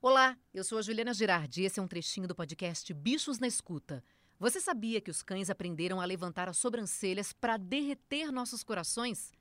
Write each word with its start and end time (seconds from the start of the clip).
Olá, 0.00 0.36
eu 0.52 0.62
sou 0.62 0.78
a 0.78 0.82
Juliana 0.82 1.12
Girardi 1.12 1.62
e 1.62 1.64
esse 1.64 1.80
é 1.80 1.82
um 1.82 1.88
trechinho 1.88 2.28
do 2.28 2.34
podcast 2.34 2.92
Bichos 2.94 3.38
na 3.38 3.46
Escuta. 3.46 4.04
Você 4.38 4.60
sabia 4.60 5.00
que 5.00 5.10
os 5.10 5.22
cães 5.22 5.50
aprenderam 5.50 6.00
a 6.00 6.04
levantar 6.04 6.48
as 6.48 6.56
sobrancelhas 6.58 7.32
para 7.32 7.56
derreter 7.56 8.30
nossos 8.30 8.62
corações? 8.62 9.32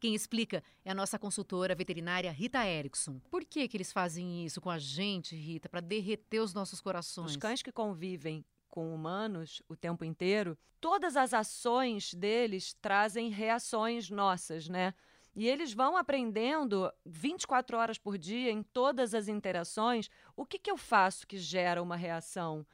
Quem 0.00 0.14
explica 0.14 0.62
é 0.84 0.90
a 0.90 0.94
nossa 0.94 1.18
consultora 1.18 1.74
veterinária 1.74 2.32
Rita 2.32 2.66
Erickson. 2.66 3.20
Por 3.30 3.44
que, 3.44 3.68
que 3.68 3.76
eles 3.76 3.92
fazem 3.92 4.46
isso 4.46 4.60
com 4.60 4.70
a 4.70 4.78
gente, 4.78 5.36
Rita, 5.36 5.68
para 5.68 5.80
derreter 5.80 6.40
os 6.40 6.54
nossos 6.54 6.80
corações? 6.80 7.32
Os 7.32 7.36
cães 7.36 7.62
que 7.62 7.70
convivem 7.70 8.44
com 8.68 8.94
humanos 8.94 9.62
o 9.68 9.76
tempo 9.76 10.04
inteiro, 10.04 10.56
todas 10.80 11.16
as 11.16 11.34
ações 11.34 12.14
deles 12.14 12.72
trazem 12.80 13.28
reações 13.28 14.08
nossas, 14.08 14.68
né? 14.68 14.94
E 15.34 15.48
eles 15.48 15.72
vão 15.72 15.96
aprendendo 15.96 16.92
24 17.06 17.76
horas 17.76 17.98
por 17.98 18.18
dia, 18.18 18.50
em 18.50 18.62
todas 18.62 19.14
as 19.14 19.28
interações, 19.28 20.10
o 20.36 20.44
que, 20.44 20.58
que 20.58 20.70
eu 20.70 20.76
faço 20.76 21.26
que 21.26 21.38
gera 21.38 21.82
uma 21.82 21.96
reação 21.96 22.66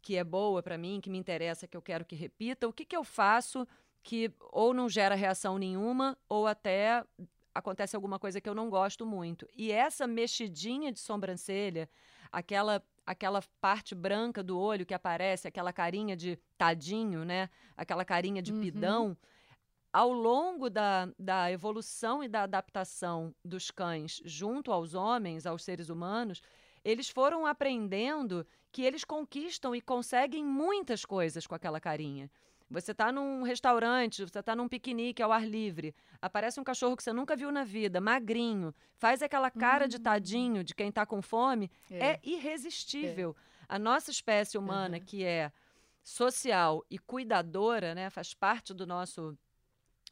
que 0.00 0.16
é 0.16 0.24
boa 0.24 0.62
para 0.62 0.78
mim, 0.78 1.00
que 1.00 1.10
me 1.10 1.18
interessa, 1.18 1.66
que 1.66 1.76
eu 1.76 1.82
quero 1.82 2.04
que 2.04 2.16
repita, 2.16 2.66
o 2.66 2.72
que, 2.72 2.84
que 2.84 2.96
eu 2.96 3.04
faço 3.04 3.66
que 4.02 4.32
ou 4.52 4.72
não 4.72 4.88
gera 4.88 5.14
reação 5.14 5.58
nenhuma, 5.58 6.16
ou 6.28 6.46
até 6.46 7.04
acontece 7.54 7.94
alguma 7.94 8.18
coisa 8.18 8.40
que 8.40 8.48
eu 8.48 8.54
não 8.54 8.70
gosto 8.70 9.04
muito. 9.04 9.46
E 9.54 9.70
essa 9.70 10.06
mexidinha 10.06 10.92
de 10.92 11.00
sobrancelha, 11.00 11.90
aquela 12.32 12.82
aquela 13.04 13.42
parte 13.58 13.94
branca 13.94 14.42
do 14.42 14.58
olho 14.58 14.84
que 14.84 14.92
aparece, 14.92 15.48
aquela 15.48 15.72
carinha 15.72 16.14
de 16.14 16.38
tadinho, 16.58 17.24
né? 17.24 17.48
Aquela 17.74 18.04
carinha 18.04 18.42
de 18.42 18.52
uhum. 18.52 18.60
pidão 18.60 19.16
ao 19.92 20.12
longo 20.12 20.68
da, 20.68 21.08
da 21.18 21.50
evolução 21.50 22.22
e 22.22 22.28
da 22.28 22.42
adaptação 22.42 23.34
dos 23.44 23.70
cães 23.70 24.20
junto 24.24 24.72
aos 24.72 24.94
homens, 24.94 25.46
aos 25.46 25.62
seres 25.62 25.88
humanos, 25.88 26.42
eles 26.84 27.08
foram 27.08 27.46
aprendendo 27.46 28.46
que 28.70 28.82
eles 28.82 29.04
conquistam 29.04 29.74
e 29.74 29.80
conseguem 29.80 30.44
muitas 30.44 31.04
coisas 31.04 31.46
com 31.46 31.54
aquela 31.54 31.80
carinha. 31.80 32.30
Você 32.70 32.92
está 32.92 33.10
num 33.10 33.42
restaurante, 33.42 34.22
você 34.26 34.40
está 34.40 34.54
num 34.54 34.68
piquenique 34.68 35.22
ao 35.22 35.32
ar 35.32 35.46
livre, 35.46 35.94
aparece 36.20 36.60
um 36.60 36.64
cachorro 36.64 36.96
que 36.96 37.02
você 37.02 37.14
nunca 37.14 37.34
viu 37.34 37.50
na 37.50 37.64
vida, 37.64 37.98
magrinho, 37.98 38.74
faz 38.94 39.22
aquela 39.22 39.50
cara 39.50 39.86
hum. 39.86 39.88
de 39.88 39.98
tadinho 39.98 40.62
de 40.62 40.74
quem 40.74 40.90
está 40.90 41.06
com 41.06 41.22
fome, 41.22 41.70
é, 41.90 42.10
é 42.10 42.20
irresistível. 42.22 43.34
É. 43.38 43.74
A 43.76 43.78
nossa 43.78 44.10
espécie 44.10 44.58
humana, 44.58 44.98
uhum. 44.98 45.04
que 45.04 45.24
é 45.24 45.50
social 46.02 46.84
e 46.90 46.98
cuidadora, 46.98 47.94
né, 47.94 48.10
faz 48.10 48.34
parte 48.34 48.72
do 48.72 48.86
nosso 48.86 49.36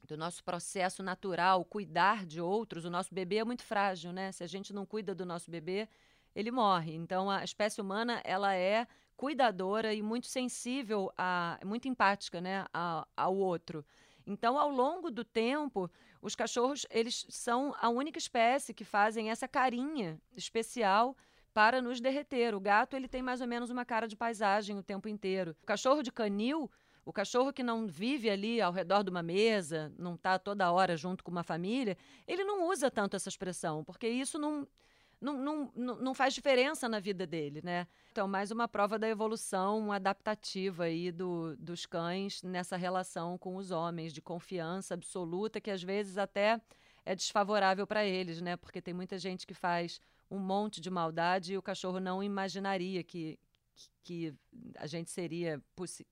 do 0.06 0.16
nosso 0.16 0.42
processo 0.42 1.02
natural, 1.02 1.64
cuidar 1.64 2.24
de 2.24 2.40
outros. 2.40 2.84
O 2.84 2.90
nosso 2.90 3.14
bebê 3.14 3.36
é 3.36 3.44
muito 3.44 3.64
frágil, 3.64 4.12
né? 4.12 4.32
Se 4.32 4.42
a 4.44 4.46
gente 4.46 4.72
não 4.72 4.86
cuida 4.86 5.14
do 5.14 5.26
nosso 5.26 5.50
bebê, 5.50 5.88
ele 6.34 6.50
morre. 6.50 6.94
Então 6.94 7.30
a 7.30 7.42
espécie 7.44 7.80
humana 7.80 8.20
ela 8.24 8.54
é 8.54 8.86
cuidadora 9.16 9.94
e 9.94 10.02
muito 10.02 10.26
sensível 10.26 11.10
a, 11.16 11.58
muito 11.64 11.88
empática, 11.88 12.40
né, 12.40 12.66
a, 12.72 13.06
ao 13.16 13.34
outro. 13.34 13.84
Então, 14.26 14.58
ao 14.58 14.68
longo 14.68 15.10
do 15.10 15.24
tempo, 15.24 15.90
os 16.20 16.34
cachorros 16.34 16.84
eles 16.90 17.24
são 17.28 17.74
a 17.80 17.88
única 17.88 18.18
espécie 18.18 18.74
que 18.74 18.84
fazem 18.84 19.30
essa 19.30 19.46
carinha 19.46 20.20
especial 20.36 21.16
para 21.54 21.80
nos 21.80 22.00
derreter. 22.00 22.54
O 22.54 22.60
gato 22.60 22.96
ele 22.96 23.08
tem 23.08 23.22
mais 23.22 23.40
ou 23.40 23.46
menos 23.46 23.70
uma 23.70 23.84
cara 23.84 24.06
de 24.08 24.16
paisagem 24.16 24.76
o 24.76 24.82
tempo 24.82 25.08
inteiro. 25.08 25.56
O 25.62 25.66
cachorro 25.66 26.02
de 26.02 26.12
canil 26.12 26.70
o 27.06 27.12
cachorro 27.12 27.52
que 27.52 27.62
não 27.62 27.86
vive 27.86 28.28
ali 28.28 28.60
ao 28.60 28.72
redor 28.72 29.04
de 29.04 29.10
uma 29.10 29.22
mesa, 29.22 29.92
não 29.96 30.16
está 30.16 30.40
toda 30.40 30.72
hora 30.72 30.96
junto 30.96 31.22
com 31.22 31.30
uma 31.30 31.44
família, 31.44 31.96
ele 32.26 32.42
não 32.42 32.68
usa 32.68 32.90
tanto 32.90 33.14
essa 33.14 33.28
expressão, 33.28 33.84
porque 33.84 34.08
isso 34.08 34.40
não, 34.40 34.66
não, 35.20 35.70
não, 35.72 35.96
não 35.96 36.14
faz 36.14 36.34
diferença 36.34 36.88
na 36.88 36.98
vida 36.98 37.24
dele, 37.24 37.60
né? 37.62 37.86
Então, 38.10 38.26
mais 38.26 38.50
uma 38.50 38.66
prova 38.66 38.98
da 38.98 39.08
evolução 39.08 39.92
adaptativa 39.92 40.84
aí 40.84 41.12
do, 41.12 41.56
dos 41.56 41.86
cães 41.86 42.42
nessa 42.42 42.76
relação 42.76 43.38
com 43.38 43.54
os 43.54 43.70
homens, 43.70 44.12
de 44.12 44.20
confiança 44.20 44.94
absoluta, 44.94 45.60
que 45.60 45.70
às 45.70 45.84
vezes 45.84 46.18
até 46.18 46.60
é 47.04 47.14
desfavorável 47.14 47.86
para 47.86 48.04
eles, 48.04 48.40
né? 48.40 48.56
Porque 48.56 48.82
tem 48.82 48.92
muita 48.92 49.16
gente 49.16 49.46
que 49.46 49.54
faz 49.54 50.00
um 50.28 50.40
monte 50.40 50.80
de 50.80 50.90
maldade 50.90 51.52
e 51.52 51.58
o 51.58 51.62
cachorro 51.62 52.00
não 52.00 52.20
imaginaria 52.20 53.04
que, 53.04 53.38
que 54.02 54.34
a 54.76 54.86
gente 54.86 55.10
seria 55.10 55.62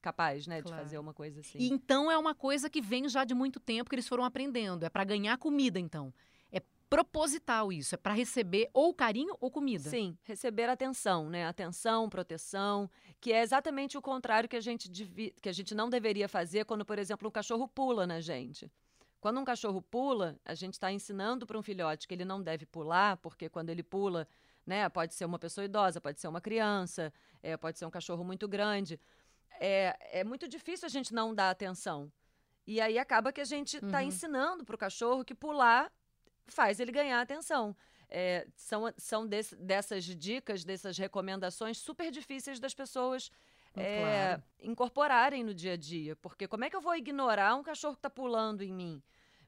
capaz, 0.03 0.47
né, 0.47 0.61
claro. 0.61 0.77
de 0.77 0.83
fazer 0.83 0.99
uma 0.99 1.15
coisa 1.15 1.41
assim. 1.41 1.59
E 1.59 1.71
então 1.71 2.11
é 2.11 2.19
uma 2.19 2.35
coisa 2.35 2.69
que 2.69 2.81
vem 2.81 3.09
já 3.09 3.25
de 3.25 3.35
muito 3.35 3.61
tempo 3.61 3.89
que 3.89 3.95
eles 3.95 4.09
foram 4.09 4.25
aprendendo. 4.25 4.85
É 4.85 4.89
para 4.89 5.05
ganhar 5.05 5.39
comida, 5.39 5.79
então. 5.79 6.13
É 6.51 6.61
proposital 6.91 7.73
isso. 7.73 7.95
É 7.95 7.99
para 7.99 8.13
receber 8.13 8.69
ou 8.73 8.93
carinho 8.93 9.37
ou 9.41 9.51
comida. 9.51 9.89
Sim, 9.89 10.17
receber 10.25 10.69
atenção, 10.69 11.31
né? 11.31 11.47
Atenção, 11.47 12.09
proteção, 12.09 12.91
que 13.21 13.33
é 13.33 13.43
exatamente 13.43 13.97
o 13.97 14.03
contrário 14.03 14.49
que 14.49 14.57
a 14.57 14.61
gente 14.61 14.91
que 15.41 15.49
a 15.49 15.53
gente 15.53 15.75
não 15.75 15.89
deveria 15.89 16.29
fazer 16.29 16.65
quando, 16.65 16.85
por 16.85 16.99
exemplo, 16.99 17.29
um 17.29 17.33
cachorro 17.33 17.69
pula 17.69 18.07
na 18.07 18.21
gente. 18.21 18.71
Quando 19.21 19.41
um 19.41 19.45
cachorro 19.45 19.81
pula, 19.81 20.39
a 20.45 20.55
gente 20.55 20.75
está 20.75 20.93
ensinando 20.93 21.47
para 21.47 21.59
um 21.59 21.63
filhote 21.63 22.07
que 22.07 22.13
ele 22.13 22.27
não 22.27 22.43
deve 22.43 22.67
pular, 22.67 23.17
porque 23.17 23.49
quando 23.49 23.71
ele 23.71 23.83
pula 23.83 24.29
né? 24.67 24.89
Pode 24.89 25.15
ser 25.15 25.25
uma 25.25 25.39
pessoa 25.39 25.65
idosa, 25.65 26.01
pode 26.01 26.21
ser 26.21 26.29
uma 26.29 26.41
criança, 26.41 27.13
é, 27.43 27.57
pode 27.57 27.79
ser 27.79 27.87
um 27.87 27.91
cachorro 27.91 28.25
muito 28.25 28.49
grande. 28.49 29.01
É, 29.61 30.21
é 30.21 30.25
muito 30.25 30.49
difícil 30.49 30.87
a 30.87 30.91
gente 30.91 31.13
não 31.15 31.35
dar 31.35 31.51
atenção. 31.51 32.11
E 32.67 32.81
aí 32.81 32.99
acaba 32.99 33.33
que 33.33 33.41
a 33.41 33.45
gente 33.45 33.77
está 33.77 33.99
uhum. 33.99 34.05
ensinando 34.05 34.65
para 34.65 34.75
o 34.75 34.79
cachorro 34.79 35.25
que 35.25 35.35
pular 35.35 35.93
faz 36.47 36.81
ele 36.81 36.93
ganhar 36.93 37.21
atenção. 37.21 37.77
É, 38.09 38.47
são 38.55 38.93
são 38.97 39.27
desse, 39.27 39.57
dessas 39.57 40.05
dicas, 40.05 40.65
dessas 40.65 40.97
recomendações 40.97 41.79
super 41.79 42.11
difíceis 42.11 42.61
das 42.61 42.75
pessoas 42.75 43.31
é, 43.77 44.01
claro. 44.01 44.43
incorporarem 44.61 45.43
no 45.43 45.55
dia 45.55 45.73
a 45.73 45.77
dia. 45.77 46.17
Porque 46.17 46.47
como 46.47 46.65
é 46.65 46.71
que 46.71 46.77
eu 46.77 46.81
vou 46.81 46.95
ignorar 46.95 47.55
um 47.57 47.63
cachorro 47.63 47.95
que 47.95 47.99
está 47.99 48.11
pulando 48.11 48.63
em 48.63 48.73
mim? 48.73 49.03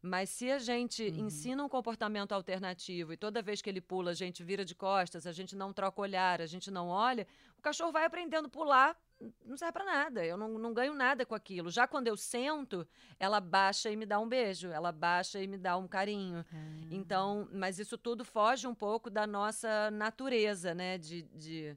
Mas 0.06 0.31
se 0.31 0.50
a 0.50 0.59
gente 0.59 1.03
uhum. 1.03 1.27
ensina 1.27 1.65
um 1.65 1.69
comportamento 1.69 2.33
alternativo 2.33 3.12
e 3.12 3.17
toda 3.17 3.43
vez 3.43 3.61
que 3.61 3.69
ele 3.69 3.81
pula 3.81 4.12
a 4.12 4.15
gente 4.15 4.43
vira 4.44 4.65
de 4.65 4.75
costas, 4.75 5.27
a 5.27 5.33
gente 5.33 5.56
não 5.56 5.72
troca 5.72 6.00
olhar, 6.00 6.41
a 6.41 6.47
gente 6.47 6.71
não 6.71 6.89
olha, 6.89 7.27
o 7.59 7.62
cachorro 7.62 7.93
vai 7.93 8.05
aprendendo 8.05 8.47
a 8.47 8.50
pular 8.50 8.97
não 9.45 9.56
serve 9.56 9.72
para 9.72 9.84
nada, 9.84 10.25
eu 10.25 10.37
não, 10.37 10.59
não 10.59 10.75
ganho 10.75 10.95
nada 10.95 11.25
com 11.25 11.34
aquilo. 11.34 11.71
Já 11.71 11.87
quando 11.87 12.06
eu 12.06 12.16
sento, 12.16 12.87
ela 13.19 13.41
baixa 13.41 13.91
e 13.91 13.97
me 13.97 14.05
dá 14.05 14.21
um 14.21 14.28
beijo, 14.28 14.69
ela 14.69 14.93
baixa 14.93 15.41
e 15.41 15.47
me 15.47 15.56
dá 15.56 15.77
um 15.77 15.89
carinho. 15.89 16.45
Ah. 16.53 16.56
Então, 16.91 17.49
mas 17.53 17.78
isso 17.78 17.97
tudo 17.97 18.25
foge 18.25 18.66
um 18.66 18.75
pouco 18.75 19.09
da 19.09 19.27
nossa 19.27 19.91
natureza, 19.91 20.75
né? 20.75 20.99
De, 20.99 21.22
de, 21.22 21.77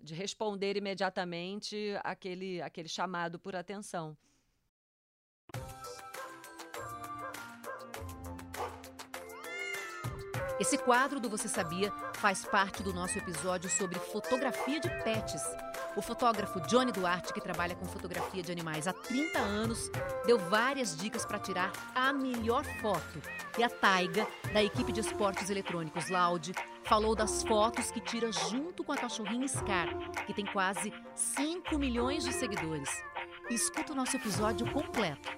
de 0.00 0.14
responder 0.14 0.76
imediatamente 0.76 1.94
aquele, 2.02 2.60
aquele 2.60 2.88
chamado 2.88 3.38
por 3.38 3.54
atenção. 3.54 4.16
Esse 10.60 10.78
quadro 10.78 11.18
do 11.18 11.28
Você 11.28 11.48
Sabia 11.48 11.92
faz 12.12 12.44
parte 12.44 12.80
do 12.80 12.92
nosso 12.92 13.18
episódio 13.18 13.68
sobre 13.68 13.98
fotografia 13.98 14.78
de 14.78 14.88
pets. 15.02 15.42
O 15.96 16.02
fotógrafo 16.02 16.60
Johnny 16.68 16.92
Duarte, 16.92 17.32
que 17.32 17.40
trabalha 17.40 17.74
com 17.74 17.84
fotografia 17.86 18.40
de 18.40 18.52
animais 18.52 18.86
há 18.86 18.92
30 18.92 19.36
anos, 19.40 19.90
deu 20.24 20.38
várias 20.38 20.96
dicas 20.96 21.26
para 21.26 21.40
tirar 21.40 21.72
a 21.92 22.12
melhor 22.12 22.64
foto. 22.80 23.20
E 23.58 23.64
a 23.64 23.68
Taiga, 23.68 24.28
da 24.52 24.62
equipe 24.62 24.92
de 24.92 25.00
esportes 25.00 25.50
eletrônicos 25.50 26.08
Loud, 26.08 26.54
falou 26.84 27.16
das 27.16 27.42
fotos 27.42 27.90
que 27.90 28.00
tira 28.00 28.30
junto 28.30 28.84
com 28.84 28.92
a 28.92 28.96
cachorrinha 28.96 29.48
Scar, 29.48 29.88
que 30.24 30.32
tem 30.32 30.46
quase 30.46 30.92
5 31.16 31.76
milhões 31.76 32.22
de 32.22 32.32
seguidores. 32.32 32.90
Escuta 33.50 33.92
o 33.92 33.96
nosso 33.96 34.16
episódio 34.16 34.70
completo. 34.72 35.33